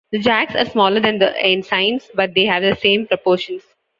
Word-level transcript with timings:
The 0.11 0.17
jacks 0.17 0.55
are 0.55 0.65
smaller 0.65 0.99
than 0.99 1.19
the 1.19 1.31
ensigns, 1.45 2.09
but 2.15 2.33
they 2.33 2.45
have 2.45 2.63
the 2.63 2.75
same 2.75 3.05
proportions. 3.05 3.61